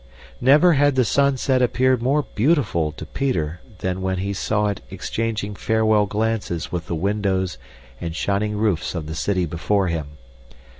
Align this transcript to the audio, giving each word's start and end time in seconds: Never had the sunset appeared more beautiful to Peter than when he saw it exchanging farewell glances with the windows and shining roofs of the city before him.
Never 0.41 0.73
had 0.73 0.95
the 0.95 1.05
sunset 1.05 1.61
appeared 1.61 2.01
more 2.01 2.23
beautiful 2.33 2.91
to 2.93 3.05
Peter 3.05 3.61
than 3.81 4.01
when 4.01 4.17
he 4.17 4.33
saw 4.33 4.65
it 4.65 4.81
exchanging 4.89 5.53
farewell 5.53 6.07
glances 6.07 6.71
with 6.71 6.87
the 6.87 6.95
windows 6.95 7.59
and 7.99 8.15
shining 8.15 8.57
roofs 8.57 8.95
of 8.95 9.05
the 9.05 9.13
city 9.13 9.45
before 9.45 9.89
him. 9.89 10.17